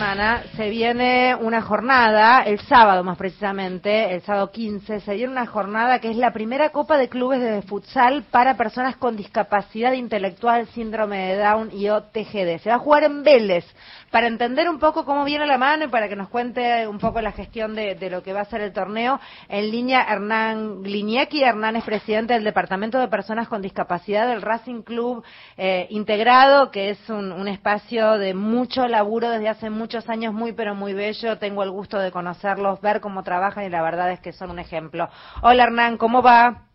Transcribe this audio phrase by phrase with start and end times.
[0.00, 5.44] semana se viene una jornada, el sábado más precisamente, el sábado 15, se viene una
[5.44, 10.66] jornada que es la primera Copa de Clubes de Futsal para personas con discapacidad intelectual,
[10.68, 12.62] síndrome de Down y OTGD.
[12.62, 13.66] Se va a jugar en Vélez.
[14.10, 17.20] Para entender un poco cómo viene la mano y para que nos cuente un poco
[17.20, 21.44] la gestión de, lo que va a ser el torneo, en línea Hernán Gliniecki.
[21.44, 25.24] Hernán es presidente del Departamento de Personas con Discapacidad del Racing Club
[25.56, 30.52] eh, Integrado, que es un, un espacio de mucho laburo desde hace muchos años, muy
[30.54, 31.38] pero muy bello.
[31.38, 34.58] Tengo el gusto de conocerlos, ver cómo trabajan y la verdad es que son un
[34.58, 35.08] ejemplo.
[35.42, 36.66] Hola Hernán, ¿cómo va?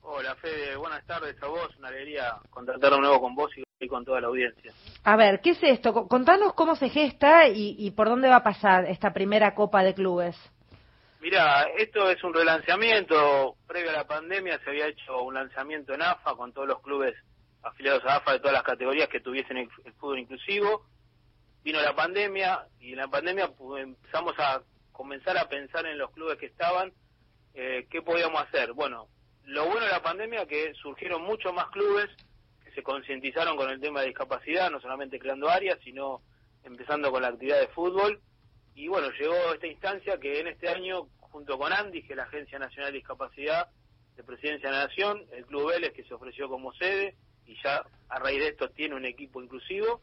[0.00, 1.76] Hola Fede, buenas tardes a vos.
[1.78, 4.72] Una alegría contactar de nuevo con vos y con toda la audiencia.
[5.04, 5.92] A ver, ¿qué es esto?
[6.08, 9.94] Contanos cómo se gesta y, y por dónde va a pasar esta primera Copa de
[9.94, 10.36] Clubes.
[11.20, 13.56] Mira, esto es un relanzamiento.
[13.66, 17.14] Previo a la pandemia se había hecho un lanzamiento en AFA con todos los clubes
[17.62, 20.86] afiliados a AFA de todas las categorías que tuviesen el, el fútbol inclusivo.
[21.64, 26.10] Vino la pandemia y en la pandemia pues, empezamos a comenzar a pensar en los
[26.12, 26.92] clubes que estaban,
[27.54, 28.72] eh, qué podíamos hacer.
[28.72, 29.08] Bueno,
[29.44, 32.08] lo bueno de la pandemia es que surgieron muchos más clubes
[32.76, 36.20] se concientizaron con el tema de discapacidad, no solamente creando áreas, sino
[36.62, 38.20] empezando con la actividad de fútbol.
[38.74, 42.24] Y bueno, llegó esta instancia que en este año, junto con Andy, que es la
[42.24, 43.70] Agencia Nacional de Discapacidad
[44.14, 47.16] de Presidencia de la Nación, el Club Vélez, que se ofreció como sede,
[47.46, 50.02] y ya a raíz de esto tiene un equipo inclusivo,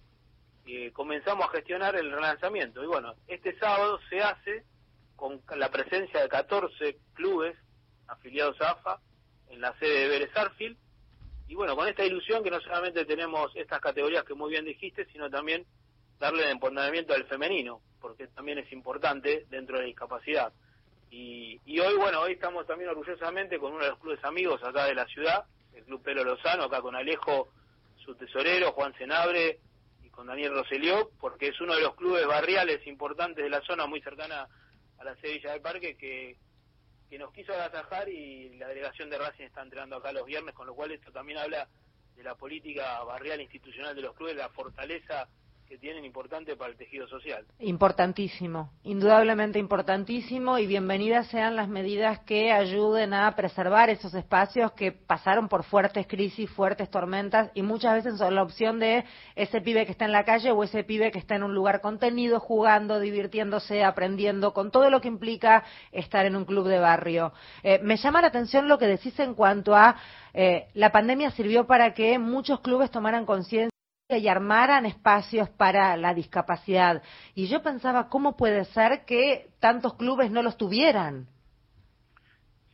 [0.65, 2.83] eh, comenzamos a gestionar el relanzamiento.
[2.83, 4.63] Y bueno, este sábado se hace
[5.15, 7.55] con la presencia de 14 clubes
[8.07, 8.99] afiliados a AFA
[9.49, 10.77] en la sede de Vélez Arfield.
[11.47, 15.05] Y bueno, con esta ilusión que no solamente tenemos estas categorías que muy bien dijiste,
[15.11, 15.65] sino también
[16.19, 20.53] darle el empoderamiento al femenino, porque también es importante dentro de la discapacidad.
[21.09, 24.85] Y, y hoy, bueno, hoy estamos también orgullosamente con uno de los clubes amigos acá
[24.85, 27.49] de la ciudad, el Club Pelo Lozano, acá con Alejo,
[27.97, 29.59] su tesorero, Juan Senabre,
[30.01, 33.85] y con Daniel Roselió, porque es uno de los clubes barriales importantes de la zona,
[33.85, 34.47] muy cercana
[34.97, 36.37] a la Sevilla del Parque, que,
[37.09, 40.67] que nos quiso agasajar y la delegación de Racing está entrenando acá los viernes, con
[40.67, 41.67] lo cual esto también habla
[42.15, 45.27] de la política barrial institucional de los clubes, la fortaleza
[45.77, 47.45] tienen importante para el tejido social.
[47.59, 54.91] Importantísimo, indudablemente importantísimo y bienvenidas sean las medidas que ayuden a preservar esos espacios que
[54.91, 59.85] pasaron por fuertes crisis, fuertes tormentas y muchas veces son la opción de ese pibe
[59.85, 62.99] que está en la calle o ese pibe que está en un lugar contenido, jugando,
[62.99, 67.33] divirtiéndose, aprendiendo, con todo lo que implica estar en un club de barrio.
[67.63, 69.95] Eh, me llama la atención lo que decís en cuanto a
[70.33, 73.72] eh, la pandemia sirvió para que muchos clubes tomaran conciencia
[74.19, 77.01] y armaran espacios para la discapacidad.
[77.35, 81.27] Y yo pensaba, ¿cómo puede ser que tantos clubes no los tuvieran?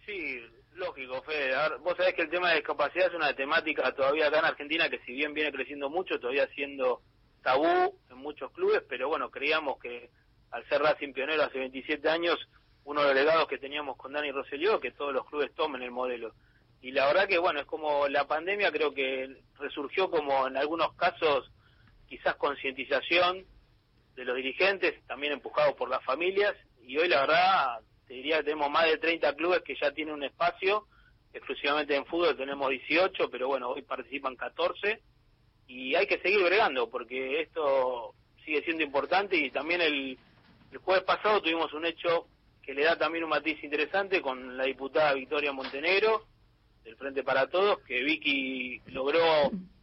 [0.06, 0.40] Sí,
[0.74, 1.48] lógico, Fede.
[1.48, 4.90] Ver, vos sabés que el tema de discapacidad es una temática todavía acá en Argentina
[4.90, 7.02] que si bien viene creciendo mucho, todavía siendo
[7.44, 10.10] tabú en muchos clubes, pero bueno, creíamos que
[10.52, 12.38] al ser Racing pionero hace 27 años,
[12.86, 15.92] uno de los legados que teníamos con Dani Rosselló, que todos los clubes tomen el
[15.92, 16.34] modelo
[16.82, 20.94] y la verdad que bueno es como la pandemia creo que resurgió como en algunos
[20.94, 21.52] casos
[22.08, 23.46] quizás concientización
[24.16, 26.56] de los dirigentes también empujados por las familias.
[26.82, 30.16] Y hoy la verdad te diría que tenemos más de 30 clubes que ya tienen
[30.16, 30.88] un espacio
[31.32, 35.00] exclusivamente en fútbol tenemos 18 pero bueno hoy participan 14
[35.70, 39.38] y hay que seguir bregando porque esto sigue siendo importante.
[39.38, 40.18] Y también el,
[40.72, 42.28] el jueves pasado tuvimos un hecho
[42.64, 46.26] que le da también un matiz interesante con la diputada Victoria Montenegro
[46.90, 49.22] del Frente para Todos, que Vicky logró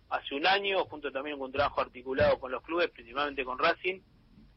[0.09, 4.01] hace un año, junto también con un trabajo articulado con los clubes, principalmente con Racing,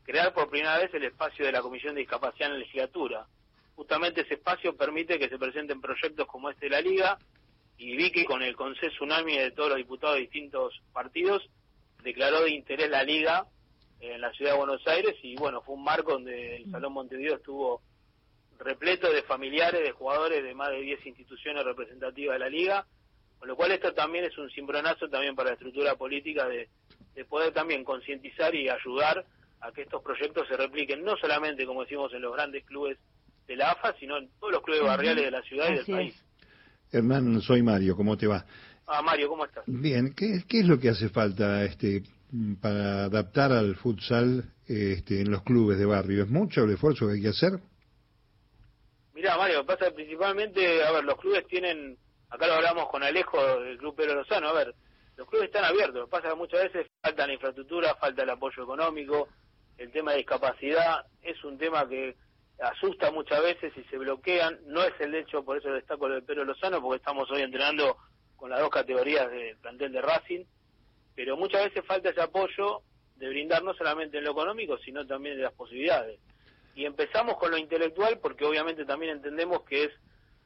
[0.04, 3.28] crear por primera vez el espacio de la Comisión de Discapacidad en la legislatura.
[3.76, 7.20] Justamente ese espacio permite que se presenten proyectos como este de la Liga,
[7.78, 11.48] y Vicky, con el consenso unánime de todos los diputados de distintos partidos,
[12.04, 13.46] declaró de interés la Liga
[14.00, 17.36] en la ciudad de Buenos Aires, y bueno, fue un marco donde el Salón Montevideo
[17.36, 17.84] estuvo
[18.59, 22.86] repleto de familiares, de jugadores de más de 10 instituciones representativas de la liga,
[23.40, 26.68] con lo cual esto también es un cimbronazo también para la estructura política de,
[27.16, 29.25] de poder también concientizar y ayudar
[29.62, 32.98] a que estos proyectos se repliquen, no solamente, como decimos, en los grandes clubes
[33.48, 36.25] de la AFA, sino en todos los clubes barriales de la ciudad y del país.
[36.92, 38.45] Hernán, soy Mario, ¿cómo te va?
[38.88, 39.63] Ah, Mario, ¿cómo estás?
[39.68, 42.04] Bien, ¿qué, qué es lo que hace falta este
[42.62, 46.24] para adaptar al futsal este, en los clubes de barrio?
[46.24, 47.60] ¿Es mucho el esfuerzo que hay que hacer?
[49.19, 51.98] Mirá, Mario, pasa principalmente, a ver, los clubes tienen,
[52.30, 54.74] acá lo hablamos con Alejo del Club Pedro Lozano, a ver,
[55.18, 59.27] los clubes están abiertos, pasa que muchas veces falta la infraestructura, falta el apoyo económico,
[59.77, 62.16] el tema de discapacidad es un tema que
[62.62, 66.21] asusta muchas veces y se bloquean, no es el hecho, por eso destaco lo de
[66.21, 67.98] Pedro Lozano, porque estamos hoy entrenando
[68.38, 70.45] con las dos categorías del plantel de Racing,
[71.13, 72.83] pero muchas veces falta ese apoyo
[73.18, 76.21] de brindar no solamente en lo económico, sino también de las posibilidades.
[76.75, 79.92] Y empezamos con lo intelectual porque obviamente también entendemos que es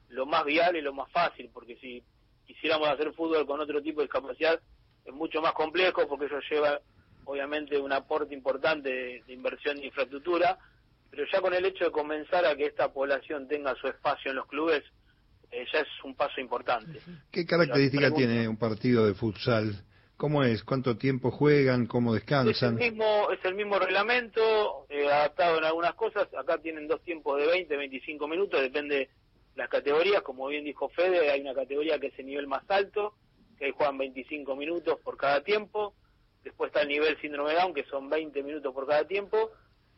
[0.08, 2.02] lo más viable y lo más fácil, porque si
[2.46, 4.60] quisiéramos hacer fútbol con otro tipo de discapacidad
[5.04, 6.80] es mucho más complejo porque eso lleva
[7.24, 8.88] obviamente un aporte importante
[9.26, 10.58] de, inversión de infraestructura,
[11.10, 14.36] pero ya con el hecho de comenzar a que esta población tenga su espacio en
[14.36, 14.82] los clubes,
[15.50, 16.98] eh, ya es un paso importante.
[17.30, 19.74] ¿Qué característica tiene un partido de futsal?
[20.16, 20.62] ¿Cómo es?
[20.62, 21.86] ¿Cuánto tiempo juegan?
[21.86, 22.80] ¿Cómo descansan?
[22.80, 22.84] Es
[23.44, 26.28] el mismo, reglamento, eh, adaptado en algunas cosas.
[26.34, 29.10] Acá tienen dos tiempos de 20, 25 minutos, depende
[29.56, 30.22] las categorías.
[30.22, 33.14] Como bien dijo Fede, hay una categoría que es el nivel más alto,
[33.58, 35.94] que ahí juegan 25 minutos por cada tiempo.
[36.44, 39.50] Después está el nivel síndrome Down, que son 20 minutos por cada tiempo.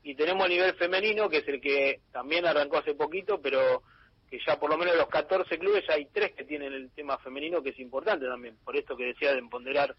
[0.02, 3.82] Y tenemos el nivel femenino, que es el que también arrancó hace poquito, pero
[4.30, 6.90] que ya por lo menos de los 14 clubes ya hay tres que tienen el
[6.90, 8.56] tema femenino, que es importante también.
[8.64, 9.94] Por esto que decía de empoderar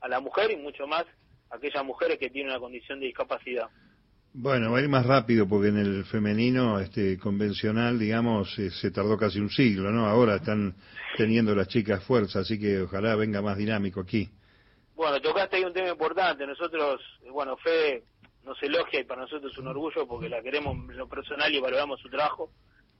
[0.00, 1.04] a la mujer y mucho más
[1.50, 3.68] a aquellas mujeres que tienen una condición de discapacidad.
[4.34, 8.90] Bueno, va a ir más rápido porque en el femenino este convencional, digamos, eh, se
[8.90, 10.06] tardó casi un siglo, ¿no?
[10.06, 10.74] Ahora están
[11.18, 14.30] teniendo las chicas fuerza, así que ojalá venga más dinámico aquí.
[14.94, 16.46] Bueno, tocaste ahí un tema importante.
[16.46, 18.04] Nosotros, bueno, Fede
[18.44, 21.60] nos elogia y para nosotros es un orgullo porque la queremos en lo personal y
[21.60, 22.50] valoramos su trabajo.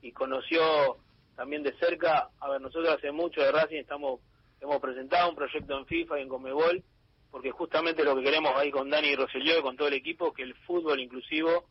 [0.03, 0.99] Y conoció
[1.37, 4.21] también de cerca, a ver, nosotros hace mucho de Racing estamos,
[4.61, 6.85] hemos presentado un proyecto en FIFA y en Comebol
[7.33, 10.43] porque justamente lo que queremos ahí con Dani Rosselló y con todo el equipo, que
[10.43, 11.65] el fútbol inclusivo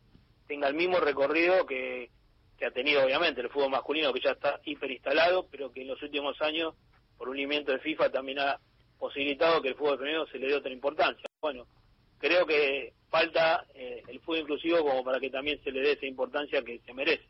[0.48, 2.10] tenga el mismo recorrido que,
[2.58, 6.02] que ha tenido obviamente el fútbol masculino, que ya está hiperinstalado, pero que en los
[6.02, 6.74] últimos años,
[7.16, 8.58] por un movimiento de FIFA, también ha
[8.98, 11.30] posibilitado que el fútbol femenino se le dé otra importancia.
[11.40, 11.66] Bueno,
[12.18, 16.06] creo que falta eh, el fútbol inclusivo como para que también se le dé esa
[16.06, 17.24] importancia que se merece.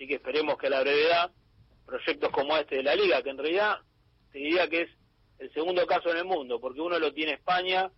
[0.00, 1.30] Así que esperemos que a la brevedad
[1.84, 3.80] proyectos como este de la liga, que en realidad
[4.32, 4.90] te diría que es
[5.38, 7.90] el segundo caso en el mundo, porque uno lo tiene España,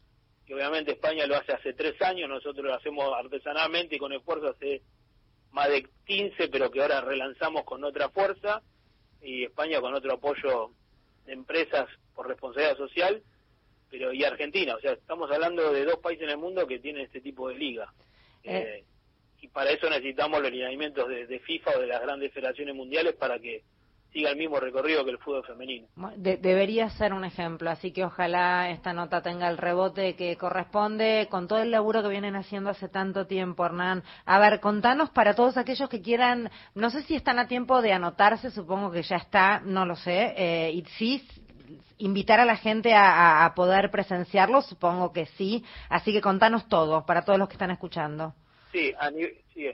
[0.44, 4.48] que obviamente España lo hace hace tres años, nosotros lo hacemos artesanalmente y con esfuerzo
[4.48, 4.82] hace
[5.52, 8.62] más de 15, pero que ahora relanzamos con otra fuerza,
[9.20, 10.72] y España con otro apoyo
[11.24, 13.22] de empresas por responsabilidad social,
[13.90, 17.04] pero y Argentina, o sea, estamos hablando de dos países en el mundo que tienen
[17.04, 17.94] este tipo de liga.
[18.42, 18.80] Eh.
[18.80, 18.84] Eh,
[19.42, 23.38] y para eso necesitamos los lineamientos de, FIFA o de las grandes federaciones mundiales para
[23.40, 23.62] que
[24.12, 25.88] siga el mismo recorrido que el fútbol femenino.
[26.16, 31.48] debería ser un ejemplo, así que ojalá esta nota tenga el rebote que corresponde con
[31.48, 34.04] todo el laburo que vienen haciendo hace tanto tiempo, Hernán.
[34.24, 37.94] A ver, contanos para todos aquellos que quieran, no sé si están a tiempo de
[37.94, 41.26] anotarse, supongo que ya está, no lo sé, eh, y sí,
[41.98, 47.22] invitar a la gente a, poder presenciarlo, supongo que sí, así que contanos todo para
[47.24, 48.34] todos los que están escuchando.
[48.72, 49.10] Sí, a
[49.52, 49.68] sí,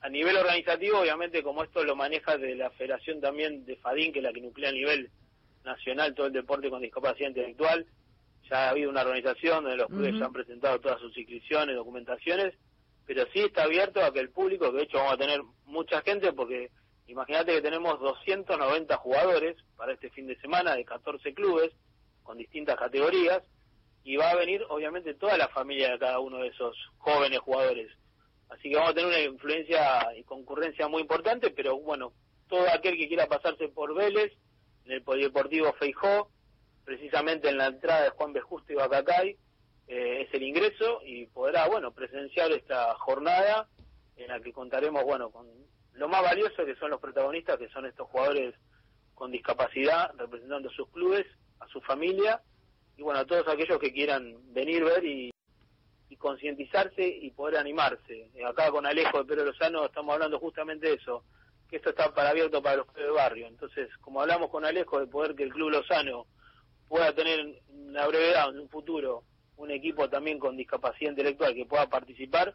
[0.00, 4.20] a nivel organizativo, obviamente, como esto lo maneja de la Federación también de FADIN, que
[4.20, 5.10] es la que nuclea a nivel
[5.64, 7.86] nacional todo el deporte con discapacidad intelectual,
[8.48, 12.54] ya ha habido una organización donde los clubes ya han presentado todas sus inscripciones, documentaciones,
[13.04, 16.00] pero sí está abierto a que el público, que de hecho vamos a tener mucha
[16.02, 16.70] gente, porque
[17.06, 21.72] imagínate que tenemos 290 jugadores para este fin de semana de 14 clubes
[22.22, 23.42] con distintas categorías,
[24.04, 27.90] y va a venir obviamente toda la familia de cada uno de esos jóvenes jugadores
[28.48, 32.12] Así que vamos a tener una influencia y concurrencia muy importante, pero bueno,
[32.48, 34.32] todo aquel que quiera pasarse por Vélez,
[34.84, 36.30] en el Polideportivo Feijó,
[36.84, 38.40] precisamente en la entrada de Juan B.
[38.40, 39.36] Justo y Bacacay,
[39.86, 43.68] eh, es el ingreso y podrá, bueno, presenciar esta jornada
[44.16, 45.46] en la que contaremos, bueno, con
[45.92, 48.54] lo más valioso que son los protagonistas, que son estos jugadores
[49.14, 51.26] con discapacidad, representando a sus clubes,
[51.60, 52.40] a su familia,
[52.96, 55.30] y bueno, a todos aquellos que quieran venir, ver y
[56.08, 58.30] y concientizarse y poder animarse.
[58.34, 61.24] Eh, acá con Alejo de Pedro Lozano estamos hablando justamente de eso,
[61.68, 63.46] que esto está para abierto para los clubes de barrio.
[63.46, 66.26] Entonces, como hablamos con Alejo de poder que el Club Lozano
[66.88, 69.24] pueda tener en la brevedad, en un futuro,
[69.56, 72.54] un equipo también con discapacidad intelectual que pueda participar,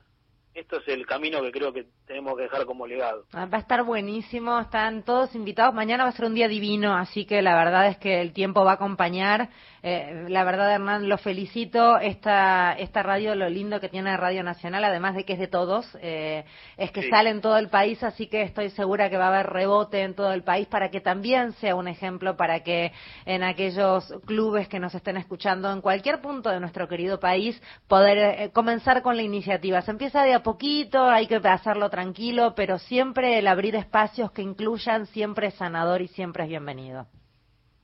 [0.73, 3.25] esto es el camino que creo que tenemos que dejar como legado.
[3.33, 5.73] Ah, va a estar buenísimo, están todos invitados.
[5.73, 8.63] Mañana va a ser un día divino, así que la verdad es que el tiempo
[8.63, 9.49] va a acompañar.
[9.83, 11.99] Eh, la verdad, Hernán, lo felicito.
[11.99, 15.85] Esta, esta radio, lo lindo que tiene Radio Nacional, además de que es de todos,
[16.01, 16.45] eh,
[16.77, 19.47] es que sale en todo el país, así que estoy segura que va a haber
[19.47, 22.91] rebote en todo el país para que también sea un ejemplo para que
[23.25, 28.17] en aquellos clubes que nos estén escuchando en cualquier punto de nuestro querido país, poder
[28.17, 29.81] eh, comenzar con la iniciativa.
[29.81, 30.62] Se empieza de poquito,
[30.93, 36.07] hay que hacerlo tranquilo, pero siempre el abrir espacios que incluyan siempre es sanador y
[36.07, 37.05] siempre es bienvenido.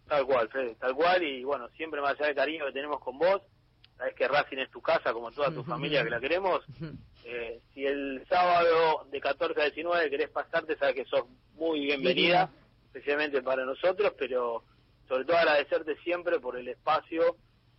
[0.08, 3.18] Tal cual, Fede, tal cual, y bueno, siempre más allá del cariño que tenemos con
[3.18, 3.42] vos,
[3.98, 6.62] sabes que Racing es tu casa, como toda tu familia que la queremos.
[7.26, 12.50] Eh, si el sábado de 14 a 19 querés pasarte, sabes que sos muy bienvenida,
[12.86, 14.64] especialmente para nosotros, pero
[15.08, 17.36] sobre todo agradecerte siempre por el espacio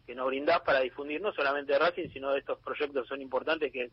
[0.07, 3.23] que nos brindás para difundir no solamente de Racing, sino de estos proyectos que son
[3.23, 3.90] importantes que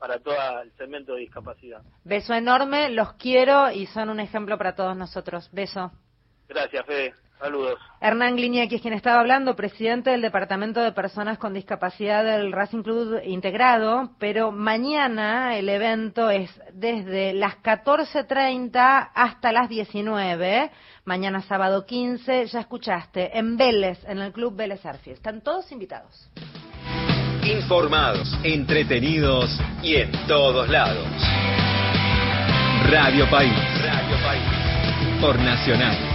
[0.00, 1.82] para todo el segmento de discapacidad.
[2.04, 5.50] Beso enorme, los quiero y son un ejemplo para todos nosotros.
[5.52, 5.92] Beso.
[6.48, 7.14] Gracias, Fede.
[7.38, 7.78] Saludos.
[8.00, 12.82] Hernán Gliñaki es quien estaba hablando, presidente del Departamento de Personas con Discapacidad del Racing
[12.82, 20.70] Club Integrado, pero mañana el evento es desde las 14.30 hasta las 19,
[21.04, 25.16] mañana sábado 15, ya escuchaste, en Vélez, en el Club Vélez Arfield.
[25.16, 26.30] Están todos invitados.
[27.50, 31.04] Informados, entretenidos y en todos lados.
[32.88, 33.52] Radio País.
[33.82, 35.20] Radio País.
[35.20, 36.09] Por Nacional.